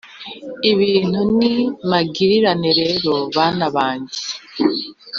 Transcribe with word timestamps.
Ibintu 0.71 1.19
ni 1.37 1.53
magirirane 1.89 2.69
rero 2.79 3.13
bana 3.35 3.65
bange 3.75 4.19